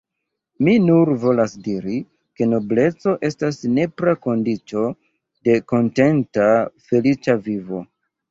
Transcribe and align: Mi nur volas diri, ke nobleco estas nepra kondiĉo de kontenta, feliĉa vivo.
Mi 0.67 0.71
nur 0.85 1.09
volas 1.23 1.51
diri, 1.65 1.97
ke 2.39 2.47
nobleco 2.53 3.13
estas 3.29 3.59
nepra 3.75 4.15
kondiĉo 4.25 4.87
de 5.49 5.57
kontenta, 5.73 6.49
feliĉa 6.89 7.37
vivo. 7.51 7.85